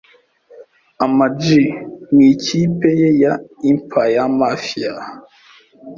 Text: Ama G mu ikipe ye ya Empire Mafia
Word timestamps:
Ama 1.05 1.25
G 1.39 1.41
mu 2.11 2.21
ikipe 2.33 2.89
ye 2.99 3.09
ya 3.23 3.33
Empire 3.71 4.25
Mafia 4.39 4.93